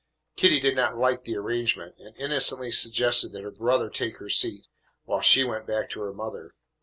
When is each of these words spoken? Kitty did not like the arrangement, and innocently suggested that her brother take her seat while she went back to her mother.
Kitty 0.35 0.59
did 0.59 0.75
not 0.75 0.97
like 0.97 1.19
the 1.19 1.37
arrangement, 1.37 1.93
and 1.99 2.17
innocently 2.17 2.71
suggested 2.71 3.33
that 3.33 3.43
her 3.43 3.51
brother 3.51 3.87
take 3.87 4.17
her 4.17 4.29
seat 4.29 4.65
while 5.03 5.21
she 5.21 5.43
went 5.43 5.67
back 5.67 5.91
to 5.91 6.01
her 6.01 6.11
mother. 6.11 6.55